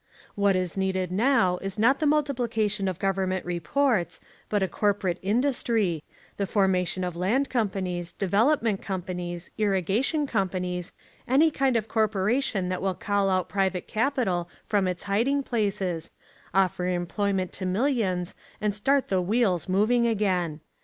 [0.33, 6.03] What is needed now is not the multiplication of government reports, but corporate industry,
[6.37, 10.91] the formation of land companies, development companies, irrigation companies,
[11.27, 16.09] any kind of corporation that will call out private capital from its hiding places,
[16.51, 20.61] offer employment to millions and start the wheels moving again.